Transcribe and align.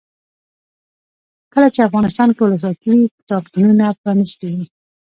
کله 1.53 1.67
چې 1.73 1.85
افغانستان 1.87 2.29
کې 2.35 2.41
ولسواکي 2.43 2.87
وي 2.91 3.03
کتابتونونه 3.19 3.85
پرانیستي 4.01 4.47
وي. 4.53 4.63